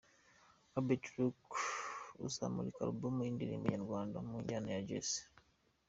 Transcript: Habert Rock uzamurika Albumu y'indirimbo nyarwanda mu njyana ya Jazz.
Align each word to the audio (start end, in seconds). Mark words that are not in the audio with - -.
Habert 0.73 1.05
Rock 1.15 1.51
uzamurika 2.27 2.79
Albumu 2.85 3.19
y'indirimbo 3.23 3.65
nyarwanda 3.73 4.17
mu 4.27 4.35
njyana 4.41 4.67
ya 4.73 4.85
Jazz. 4.87 5.11